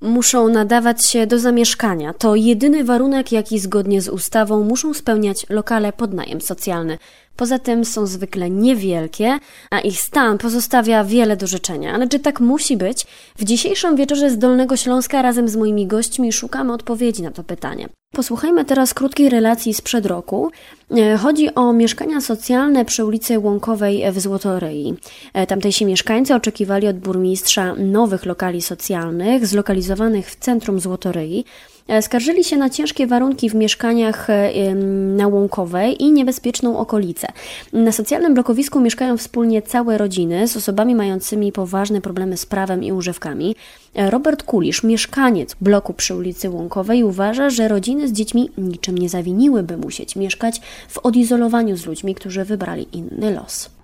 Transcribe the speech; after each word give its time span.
Muszą 0.00 0.48
nadawać 0.48 1.06
się 1.06 1.26
do 1.26 1.38
zamieszkania. 1.38 2.14
To 2.14 2.34
jedyny 2.34 2.84
warunek, 2.84 3.32
jaki 3.32 3.58
zgodnie 3.58 4.02
z 4.02 4.08
ustawą 4.08 4.64
muszą 4.64 4.94
spełniać 4.94 5.46
lokale 5.48 5.92
pod 5.92 6.14
najem 6.14 6.40
socjalny. 6.40 6.98
Poza 7.38 7.58
tym 7.58 7.84
są 7.84 8.06
zwykle 8.06 8.50
niewielkie, 8.50 9.38
a 9.70 9.80
ich 9.80 10.00
stan 10.00 10.38
pozostawia 10.38 11.04
wiele 11.04 11.36
do 11.36 11.46
życzenia. 11.46 11.94
Ale 11.94 12.08
czy 12.08 12.18
tak 12.18 12.40
musi 12.40 12.76
być? 12.76 13.06
W 13.36 13.44
dzisiejszym 13.44 13.96
wieczorze 13.96 14.30
z 14.30 14.38
Dolnego 14.38 14.76
Śląska 14.76 15.22
razem 15.22 15.48
z 15.48 15.56
moimi 15.56 15.86
gośćmi 15.86 16.32
szukamy 16.32 16.72
odpowiedzi 16.72 17.22
na 17.22 17.30
to 17.30 17.44
pytanie. 17.44 17.88
Posłuchajmy 18.12 18.64
teraz 18.64 18.94
krótkiej 18.94 19.28
relacji 19.28 19.74
sprzed 19.74 20.06
roku. 20.06 20.50
E, 20.96 21.16
chodzi 21.16 21.54
o 21.54 21.72
mieszkania 21.72 22.20
socjalne 22.20 22.84
przy 22.84 23.04
ulicy 23.04 23.38
Łąkowej 23.38 24.12
w 24.12 24.20
Złotoryi. 24.20 24.94
E, 25.34 25.46
tamtejsi 25.46 25.86
mieszkańcy 25.86 26.34
oczekiwali 26.34 26.88
od 26.88 26.98
burmistrza 26.98 27.74
nowych 27.74 28.26
lokali 28.26 28.62
socjalnych 28.62 29.46
zlokalizowanych 29.46 30.30
w 30.30 30.36
centrum 30.36 30.80
Złotoryi. 30.80 31.44
E, 31.88 32.02
skarżyli 32.02 32.44
się 32.44 32.56
na 32.56 32.70
ciężkie 32.70 33.06
warunki 33.06 33.50
w 33.50 33.54
mieszkaniach 33.54 34.30
e, 34.30 34.74
na 35.16 35.28
Łąkowej 35.28 36.02
i 36.02 36.12
niebezpieczną 36.12 36.78
okolicę. 36.78 37.28
Na 37.72 37.92
socjalnym 37.92 38.34
blokowisku 38.34 38.80
mieszkają 38.80 39.16
wspólnie 39.16 39.62
całe 39.62 39.98
rodziny 39.98 40.48
z 40.48 40.56
osobami 40.56 40.94
mającymi 40.94 41.52
poważne 41.52 42.00
problemy 42.00 42.36
z 42.36 42.46
prawem 42.46 42.84
i 42.84 42.92
używkami. 42.92 43.56
E, 43.94 44.10
Robert 44.10 44.42
Kulisz, 44.42 44.82
mieszkaniec 44.82 45.56
bloku 45.60 45.94
przy 45.94 46.14
ulicy 46.14 46.50
Łąkowej, 46.50 47.04
uważa, 47.04 47.50
że 47.50 47.68
rodziny 47.68 48.08
z 48.08 48.12
dziećmi 48.12 48.50
niczym 48.58 48.98
nie 48.98 49.08
zawiniłyby 49.08 49.76
musieć 49.76 50.16
mieszkać 50.16 50.60
w 50.88 50.98
odizolowaniu 50.98 51.76
z 51.76 51.86
ludźmi, 51.86 52.14
którzy 52.14 52.44
wybrali 52.44 52.86
inny 52.92 53.34
los. 53.34 53.77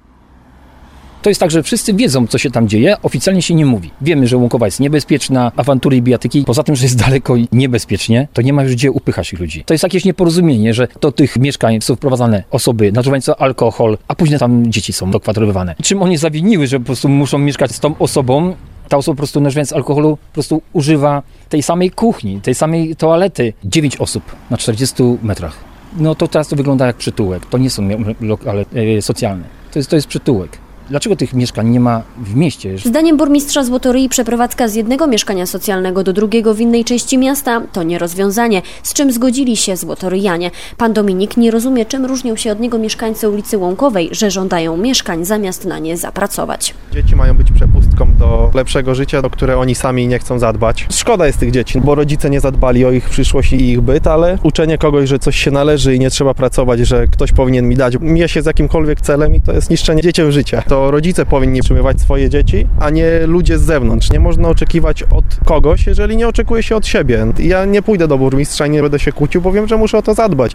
To 1.24 1.30
jest 1.30 1.40
tak, 1.40 1.50
że 1.50 1.62
wszyscy 1.62 1.94
wiedzą, 1.94 2.26
co 2.26 2.38
się 2.38 2.50
tam 2.50 2.68
dzieje, 2.68 2.96
oficjalnie 3.02 3.42
się 3.42 3.54
nie 3.54 3.66
mówi. 3.66 3.90
Wiemy, 4.00 4.26
że 4.26 4.36
Łąkowa 4.36 4.66
jest 4.66 4.80
niebezpieczna, 4.80 5.52
awantury 5.56 5.96
i 5.96 6.02
bijatyki. 6.02 6.44
Poza 6.46 6.62
tym, 6.62 6.76
że 6.76 6.84
jest 6.84 6.98
daleko 6.98 7.36
i 7.36 7.48
niebezpiecznie, 7.52 8.28
to 8.32 8.42
nie 8.42 8.52
ma 8.52 8.62
już 8.62 8.72
gdzie 8.72 8.90
upychać 8.90 9.32
ludzi. 9.32 9.64
To 9.64 9.74
jest 9.74 9.82
jakieś 9.82 10.04
nieporozumienie, 10.04 10.74
że 10.74 10.88
do 11.00 11.12
tych 11.12 11.36
mieszkań 11.36 11.80
są 11.80 11.96
wprowadzane 11.96 12.44
osoby 12.50 12.92
nażywające 12.92 13.36
alkohol, 13.36 13.98
a 14.08 14.14
później 14.14 14.38
tam 14.38 14.72
dzieci 14.72 14.92
są 14.92 15.10
dokwaterowywane. 15.10 15.74
Czym 15.82 16.02
oni 16.02 16.16
zawiniły, 16.16 16.66
że 16.66 16.80
po 16.80 16.86
prostu 16.86 17.08
muszą 17.08 17.38
mieszkać 17.38 17.72
z 17.72 17.80
tą 17.80 17.98
osobą, 17.98 18.54
ta 18.88 18.96
osoba 18.96 19.14
po 19.14 19.18
prostu 19.18 19.40
nażywając 19.40 19.72
alkoholu 19.72 20.16
po 20.16 20.32
prostu 20.32 20.62
używa 20.72 21.22
tej 21.48 21.62
samej 21.62 21.90
kuchni, 21.90 22.40
tej 22.40 22.54
samej 22.54 22.96
toalety. 22.96 23.52
9 23.64 23.96
osób 23.96 24.22
na 24.50 24.56
40 24.56 25.02
metrach. 25.22 25.56
No 25.96 26.14
to 26.14 26.28
teraz 26.28 26.48
to 26.48 26.56
wygląda 26.56 26.86
jak 26.86 26.96
przytułek. 26.96 27.46
To 27.46 27.58
nie 27.58 27.70
są 27.70 27.88
lokale 28.20 28.64
e, 28.96 29.02
socjalne. 29.02 29.44
To 29.72 29.78
jest, 29.78 29.90
to 29.90 29.96
jest 29.96 30.08
przytułek. 30.08 30.63
Dlaczego 30.88 31.16
tych 31.16 31.34
mieszkań 31.34 31.68
nie 31.68 31.80
ma 31.80 32.02
w 32.18 32.34
mieście? 32.34 32.78
Zdaniem 32.78 33.16
burmistrza 33.16 33.64
Złotoryi 33.64 34.08
przeprowadzka 34.08 34.68
z 34.68 34.74
jednego 34.74 35.06
mieszkania 35.06 35.46
socjalnego 35.46 36.04
do 36.04 36.12
drugiego 36.12 36.54
w 36.54 36.60
innej 36.60 36.84
części 36.84 37.18
miasta 37.18 37.62
to 37.72 37.82
nie 37.82 37.98
rozwiązanie, 37.98 38.62
z 38.82 38.92
czym 38.94 39.12
zgodzili 39.12 39.56
się 39.56 39.76
złotoryjanie. 39.76 40.50
Pan 40.76 40.92
Dominik 40.92 41.36
nie 41.36 41.50
rozumie, 41.50 41.86
czym 41.86 42.04
różnią 42.04 42.36
się 42.36 42.52
od 42.52 42.60
niego 42.60 42.78
mieszkańcy 42.78 43.28
ulicy 43.28 43.58
Łąkowej, 43.58 44.08
że 44.12 44.30
żądają 44.30 44.76
mieszkań 44.76 45.24
zamiast 45.24 45.64
na 45.64 45.78
nie 45.78 45.96
zapracować. 45.96 46.74
Dzieci 46.92 47.16
mają 47.16 47.34
być 47.34 47.50
przepustką 47.74 48.14
do 48.18 48.50
lepszego 48.54 48.94
życia, 48.94 49.18
o 49.18 49.30
które 49.30 49.58
oni 49.58 49.74
sami 49.74 50.08
nie 50.08 50.18
chcą 50.18 50.38
zadbać. 50.38 50.86
Szkoda 50.90 51.26
jest 51.26 51.38
tych 51.38 51.50
dzieci, 51.50 51.80
bo 51.80 51.94
rodzice 51.94 52.30
nie 52.30 52.40
zadbali 52.40 52.84
o 52.84 52.90
ich 52.90 53.08
przyszłość 53.08 53.52
i 53.52 53.70
ich 53.70 53.80
byt, 53.80 54.06
ale 54.06 54.38
uczenie 54.42 54.78
kogoś, 54.78 55.08
że 55.08 55.18
coś 55.18 55.36
się 55.36 55.50
należy 55.50 55.94
i 55.94 56.00
nie 56.00 56.10
trzeba 56.10 56.34
pracować, 56.34 56.80
że 56.80 57.06
ktoś 57.06 57.32
powinien 57.32 57.68
mi 57.68 57.76
dać, 57.76 57.96
mija 58.00 58.28
się 58.28 58.42
z 58.42 58.46
jakimkolwiek 58.46 59.00
celem 59.00 59.34
i 59.34 59.40
to 59.40 59.52
jest 59.52 59.70
niszczenie 59.70 60.02
dzieciom 60.02 60.32
życia 60.32 60.62
to 60.68 60.90
rodzice 60.90 61.26
powinni 61.26 61.60
utrzymywać 61.60 62.00
swoje 62.00 62.30
dzieci, 62.30 62.66
a 62.80 62.90
nie 62.90 63.26
ludzie 63.26 63.58
z 63.58 63.62
zewnątrz. 63.62 64.10
Nie 64.10 64.20
można 64.20 64.48
oczekiwać 64.48 65.02
od 65.02 65.24
kogoś, 65.44 65.86
jeżeli 65.86 66.16
nie 66.16 66.28
oczekuje 66.28 66.62
się 66.62 66.76
od 66.76 66.86
siebie. 66.86 67.26
Ja 67.38 67.64
nie 67.64 67.82
pójdę 67.82 68.08
do 68.08 68.18
burmistrza 68.18 68.66
i 68.66 68.70
nie 68.70 68.82
będę 68.82 68.98
się 68.98 69.12
kłócił, 69.12 69.40
bo 69.40 69.52
wiem, 69.52 69.68
że 69.68 69.76
muszę 69.76 69.98
o 69.98 70.02
to 70.02 70.14
zadbać. 70.14 70.52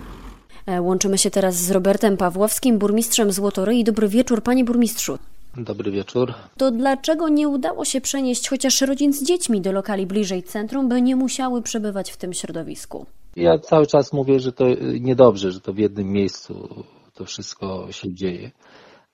E, 0.66 0.82
łączymy 0.82 1.18
się 1.18 1.32
teraz 1.32 1.56
z 1.56 1.72
Robertem 1.72 2.18
Pawłowskim, 2.18 2.78
burmistrzem 2.78 3.32
Złotoryi. 3.32 3.84
Dobry 3.84 4.08
wieczór, 4.08 4.44
panie 4.44 4.64
burmistrzu. 4.64 5.18
Dobry 5.58 5.92
wieczór. 5.92 6.34
To 6.58 6.72
dlaczego 6.72 7.30
nie 7.30 7.48
udało 7.48 7.86
się 7.86 8.02
przenieść 8.02 8.50
chociaż 8.50 8.82
rodzin 8.82 9.14
z 9.14 9.24
dziećmi 9.24 9.62
do 9.62 9.72
lokali 9.72 10.06
bliżej 10.06 10.44
centrum, 10.44 10.90
by 10.90 11.02
nie 11.02 11.16
musiały 11.16 11.62
przebywać 11.62 12.12
w 12.12 12.18
tym 12.18 12.34
środowisku? 12.34 13.06
Ja 13.36 13.60
cały 13.60 13.88
czas 13.88 14.14
mówię, 14.14 14.40
że 14.40 14.52
to 14.52 14.66
niedobrze, 15.00 15.52
że 15.52 15.62
to 15.62 15.74
w 15.74 15.78
jednym 15.78 16.08
miejscu 16.12 16.84
to 17.14 17.26
wszystko 17.26 17.88
się 17.92 18.14
dzieje 18.14 18.52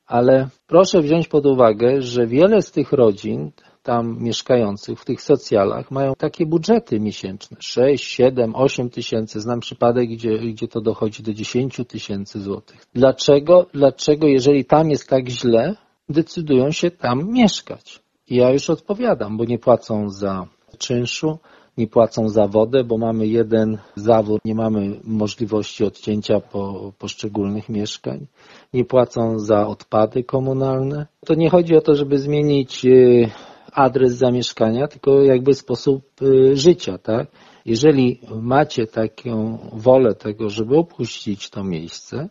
ale 0.07 0.47
proszę 0.68 1.01
wziąć 1.01 1.28
pod 1.28 1.46
uwagę, 1.46 2.01
że 2.01 2.28
wiele 2.28 2.62
z 2.62 2.72
tych 2.72 2.91
rodzin 2.91 3.52
tam 3.84 4.17
mieszkających 4.19 5.00
w 5.00 5.06
tych 5.06 5.22
socjalach 5.22 5.91
mają 5.91 6.13
takie 6.17 6.46
budżety 6.46 7.00
miesięczne 7.00 7.57
6, 7.59 8.06
7, 8.06 8.56
8 8.56 8.90
tysięcy. 8.90 9.41
Znam 9.41 9.59
przypadek, 9.59 10.09
gdzie, 10.09 10.38
gdzie 10.38 10.67
to 10.67 10.81
dochodzi 10.81 11.23
do 11.23 11.34
10 11.34 11.81
tysięcy 11.88 12.41
złotych. 12.41 12.85
Dlaczego, 12.94 13.66
dlaczego, 13.73 14.28
jeżeli 14.28 14.66
tam 14.66 14.90
jest 14.90 15.09
tak 15.09 15.29
źle, 15.29 15.75
decydują 16.09 16.71
się 16.71 16.91
tam 16.91 17.33
mieszkać? 17.33 17.99
I 18.27 18.35
ja 18.35 18.51
już 18.51 18.69
odpowiadam, 18.69 19.38
bo 19.38 19.45
nie 19.45 19.59
płacą 19.59 20.09
za 20.09 20.47
czynszu, 20.77 21.39
nie 21.77 21.88
płacą 21.88 22.29
za 22.29 22.47
wodę, 22.47 22.83
bo 22.83 22.97
mamy 22.97 23.27
jeden 23.27 23.77
zawód, 23.95 24.41
nie 24.45 24.55
mamy 24.55 24.99
możliwości 25.03 25.83
odcięcia 25.83 26.39
po 26.39 26.91
poszczególnych 26.99 27.69
mieszkań, 27.69 28.27
nie 28.73 28.85
płacą 28.85 29.39
za 29.39 29.67
odpady 29.67 30.23
komunalne. 30.23 31.07
To 31.25 31.33
nie 31.33 31.49
chodzi 31.49 31.75
o 31.75 31.81
to, 31.81 31.95
żeby 31.95 32.19
zmienić 32.19 32.85
y, 32.85 33.29
adres 33.72 34.13
zamieszkania, 34.13 34.87
tylko 34.87 35.23
jakby 35.23 35.53
sposób 35.53 36.22
y, 36.22 36.57
życia, 36.57 36.97
tak? 36.97 37.27
Jeżeli 37.66 38.19
macie 38.41 38.87
taką 38.87 39.57
wolę 39.73 40.16
tego, 40.16 40.49
żeby 40.49 40.77
opuścić 40.77 41.49
to 41.49 41.63
miejsce, 41.63 42.29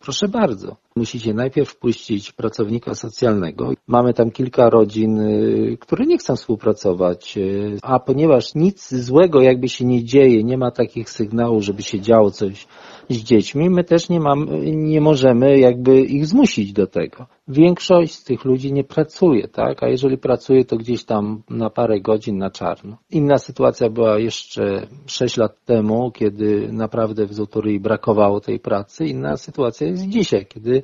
proszę 0.00 0.28
bardzo. 0.28 0.76
Musicie 0.96 1.34
najpierw 1.34 1.68
wpuścić 1.68 2.32
pracownika 2.32 2.94
socjalnego. 2.94 3.72
Mamy 3.86 4.14
tam 4.14 4.30
kilka 4.30 4.70
rodzin, 4.70 5.20
y, 5.20 5.76
które 5.80 6.06
nie 6.06 6.18
chcą 6.18 6.36
współpracować, 6.36 7.38
y, 7.38 7.78
a 7.82 8.00
ponieważ 8.00 8.54
nic 8.54 8.94
złego 8.94 9.40
jakby 9.40 9.68
się 9.68 9.84
nie 9.84 10.04
dzieje, 10.04 10.44
nie 10.44 10.58
ma 10.58 10.70
takich 10.70 11.10
sygnałów, 11.10 11.64
żeby 11.64 11.82
się 11.82 12.00
działo 12.00 12.30
coś 12.30 12.66
z 13.10 13.16
dziećmi, 13.16 13.70
my 13.70 13.84
też 13.84 14.08
nie, 14.08 14.20
mamy, 14.20 14.72
nie 14.72 15.00
możemy 15.00 15.58
jakby 15.58 16.00
ich 16.00 16.26
zmusić 16.26 16.72
do 16.72 16.86
tego. 16.86 17.26
Większość 17.48 18.14
z 18.14 18.24
tych 18.24 18.44
ludzi 18.44 18.72
nie 18.72 18.84
pracuje, 18.84 19.48
tak? 19.48 19.82
A 19.82 19.88
jeżeli 19.88 20.18
pracuje, 20.18 20.64
to 20.64 20.76
gdzieś 20.76 21.04
tam 21.04 21.42
na 21.50 21.70
parę 21.70 22.00
godzin 22.00 22.38
na 22.38 22.50
czarno. 22.50 22.96
Inna 23.10 23.38
sytuacja 23.38 23.90
była 23.90 24.18
jeszcze 24.18 24.86
6 25.06 25.36
lat 25.36 25.64
temu, 25.64 26.10
kiedy 26.10 26.72
naprawdę 26.72 27.26
w 27.26 27.34
Zotoryi 27.34 27.80
brakowało 27.80 28.40
tej 28.40 28.60
pracy. 28.60 29.06
Inna 29.06 29.36
sytuacja 29.36 29.86
jest 29.86 30.08
dzisiaj, 30.08 30.46
kiedy 30.46 30.81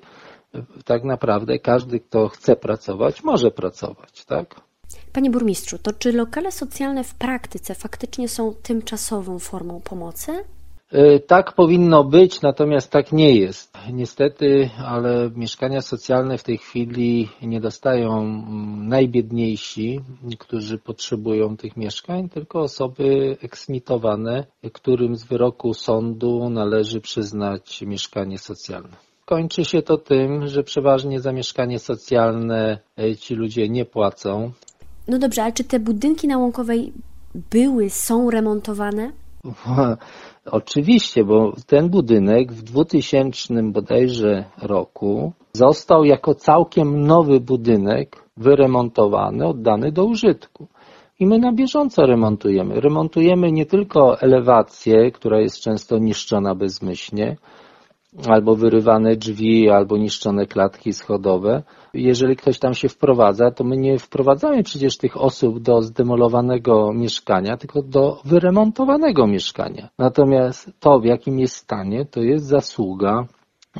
tak 0.84 1.04
naprawdę 1.04 1.58
każdy, 1.58 2.00
kto 2.00 2.28
chce 2.28 2.56
pracować, 2.56 3.24
może 3.24 3.50
pracować, 3.50 4.24
tak? 4.24 4.60
Panie 5.12 5.30
burmistrzu, 5.30 5.78
to 5.78 5.92
czy 5.92 6.12
lokale 6.12 6.52
socjalne 6.52 7.04
w 7.04 7.14
praktyce 7.14 7.74
faktycznie 7.74 8.28
są 8.28 8.54
tymczasową 8.62 9.38
formą 9.38 9.80
pomocy? 9.80 10.44
E, 10.92 11.20
tak 11.20 11.52
powinno 11.52 12.04
być, 12.04 12.42
natomiast 12.42 12.90
tak 12.90 13.12
nie 13.12 13.34
jest. 13.34 13.78
Niestety, 13.92 14.70
ale 14.86 15.30
mieszkania 15.36 15.80
socjalne 15.80 16.38
w 16.38 16.42
tej 16.42 16.58
chwili 16.58 17.28
nie 17.42 17.60
dostają 17.60 18.20
mm, 18.20 18.88
najbiedniejsi, 18.88 20.00
którzy 20.38 20.78
potrzebują 20.78 21.56
tych 21.56 21.76
mieszkań, 21.76 22.28
tylko 22.28 22.60
osoby 22.60 23.36
eksmitowane, 23.42 24.46
którym 24.72 25.16
z 25.16 25.24
wyroku 25.24 25.74
sądu 25.74 26.50
należy 26.50 27.00
przyznać 27.00 27.82
mieszkanie 27.82 28.38
socjalne. 28.38 29.07
Kończy 29.28 29.64
się 29.64 29.82
to 29.82 29.98
tym, 29.98 30.46
że 30.46 30.62
przeważnie 30.62 31.20
za 31.20 31.32
mieszkanie 31.32 31.78
socjalne 31.78 32.78
e, 32.98 33.16
ci 33.16 33.34
ludzie 33.34 33.68
nie 33.68 33.84
płacą. 33.84 34.50
No 35.08 35.18
dobrze, 35.18 35.42
ale 35.42 35.52
czy 35.52 35.64
te 35.64 35.80
budynki 35.80 36.28
na 36.28 36.38
Łąkowej 36.38 36.92
były, 37.50 37.90
są 37.90 38.30
remontowane? 38.30 39.12
Oczywiście, 40.60 41.24
bo 41.24 41.52
ten 41.66 41.88
budynek 41.88 42.52
w 42.52 42.62
2000 42.62 43.62
bodajże 43.62 44.44
roku 44.62 45.32
został 45.52 46.04
jako 46.04 46.34
całkiem 46.34 47.06
nowy 47.06 47.40
budynek 47.40 48.24
wyremontowany, 48.36 49.46
oddany 49.46 49.92
do 49.92 50.04
użytku. 50.04 50.66
I 51.20 51.26
my 51.26 51.38
na 51.38 51.52
bieżąco 51.52 52.06
remontujemy. 52.06 52.80
Remontujemy 52.80 53.52
nie 53.52 53.66
tylko 53.66 54.20
elewację, 54.20 55.10
która 55.10 55.40
jest 55.40 55.60
często 55.60 55.98
niszczona 55.98 56.54
bezmyślnie, 56.54 57.36
albo 58.28 58.54
wyrywane 58.54 59.16
drzwi, 59.16 59.70
albo 59.70 59.96
niszczone 59.96 60.46
klatki 60.46 60.92
schodowe. 60.92 61.62
Jeżeli 61.94 62.36
ktoś 62.36 62.58
tam 62.58 62.74
się 62.74 62.88
wprowadza, 62.88 63.50
to 63.50 63.64
my 63.64 63.76
nie 63.76 63.98
wprowadzamy 63.98 64.62
przecież 64.62 64.98
tych 64.98 65.16
osób 65.16 65.58
do 65.60 65.82
zdemolowanego 65.82 66.92
mieszkania, 66.92 67.56
tylko 67.56 67.82
do 67.82 68.20
wyremontowanego 68.24 69.26
mieszkania. 69.26 69.88
Natomiast 69.98 70.70
to, 70.80 71.00
w 71.00 71.04
jakim 71.04 71.38
jest 71.38 71.54
stanie, 71.54 72.04
to 72.04 72.20
jest 72.20 72.46
zasługa 72.46 73.26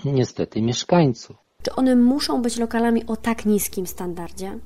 niestety 0.05 0.63
mieszkańców. 0.63 1.37
Czy 1.63 1.75
one 1.75 1.97
muszą 1.97 2.43
być 2.43 2.59
lokalami 2.59 3.07
o 3.07 3.17
tak 3.17 3.47
niskim 3.47 3.87
standardzie? 3.87 4.59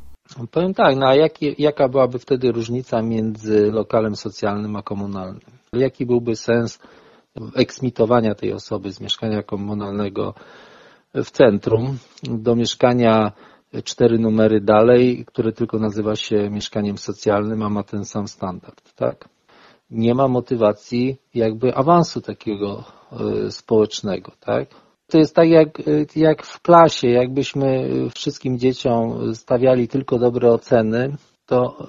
Powiem 0.51 0.75
tak, 0.75 0.97
no 0.97 1.07
a 1.07 1.15
jaki, 1.15 1.55
jaka 1.59 1.89
byłaby 1.89 2.19
wtedy 2.19 2.53
różnica 2.53 3.03
między 3.03 3.71
lokalem 3.73 4.17
socjalnym 4.17 4.77
a 4.77 4.83
komunalnym? 4.83 5.41
Jaki 5.73 6.07
byłby 6.07 6.37
sens 6.37 6.79
eksmitowania 7.55 8.35
tej 8.35 8.53
osoby 8.53 8.93
z 8.93 9.01
mieszkania 9.01 9.43
komunalnego 9.43 10.35
w 11.15 11.31
centrum 11.31 11.99
do 12.23 12.57
mieszkania 12.57 13.33
cztery 13.85 14.19
numery 14.19 14.61
dalej, 14.61 15.25
które 15.27 15.53
tylko 15.53 15.79
nazywa 15.79 16.17
się 16.17 16.51
mieszkaniem 16.51 16.99
socjalnym, 16.99 17.63
a 17.63 17.69
ma 17.69 17.83
ten 17.83 18.05
sam 18.05 18.29
standard, 18.29 18.95
tak? 18.95 19.29
Nie 19.91 20.15
ma 20.15 20.29
motywacji 20.29 21.17
jakby 21.35 21.75
awansu 21.75 22.21
takiego 22.21 22.85
y, 23.47 23.51
społecznego, 23.51 24.33
tak? 24.41 24.69
To 25.07 25.19
jest 25.19 25.35
tak 25.35 25.49
jak, 25.49 25.69
jak 26.17 26.43
w 26.47 26.63
klasie, 26.63 27.09
jakbyśmy 27.09 27.89
wszystkim 28.15 28.59
dzieciom 28.59 29.35
stawiali 29.35 29.89
tylko 29.89 30.19
dobre 30.19 30.53
oceny, 30.53 31.17
to 31.47 31.87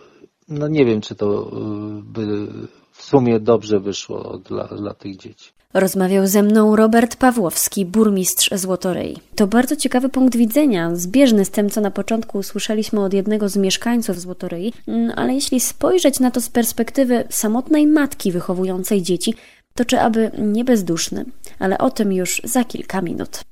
no 0.48 0.68
nie 0.68 0.86
wiem, 0.86 1.02
czy 1.02 1.16
to 1.16 1.48
y, 1.48 2.04
by 2.04 2.48
w 2.92 3.04
sumie 3.04 3.40
dobrze 3.40 3.80
wyszło 3.80 4.38
dla, 4.38 4.68
dla 4.68 4.94
tych 4.94 5.18
dzieci. 5.18 5.52
Rozmawiał 5.74 6.28
ze 6.28 6.44
mną 6.44 6.76
Robert 6.76 7.16
Pawłowski, 7.16 7.86
burmistrz 7.86 8.50
Złotoryi. 8.56 9.18
To 9.36 9.48
bardzo 9.48 9.76
ciekawy 9.76 10.10
punkt 10.10 10.36
widzenia, 10.36 10.96
zbieżny 10.96 11.46
z 11.46 11.50
tym, 11.50 11.70
co 11.70 11.82
na 11.82 11.92
początku 11.92 12.38
usłyszeliśmy 12.38 13.04
od 13.04 13.14
jednego 13.14 13.50
z 13.50 13.58
mieszkańców 13.58 14.20
Złotoryi, 14.20 14.74
mm, 14.88 15.12
ale 15.16 15.34
jeśli 15.34 15.60
spojrzeć 15.60 16.20
na 16.20 16.32
to 16.32 16.42
z 16.42 16.50
perspektywy 16.50 17.24
samotnej 17.30 17.88
matki 17.88 18.32
wychowującej 18.32 19.02
dzieci, 19.02 19.34
to 19.76 19.86
czy 19.86 20.00
aby 20.00 20.32
nie 20.38 20.64
bezduszny, 20.64 21.26
ale 21.60 21.78
o 21.78 21.90
tym 21.90 22.14
już 22.14 22.42
za 22.44 22.64
kilka 22.64 23.02
minut. 23.02 23.44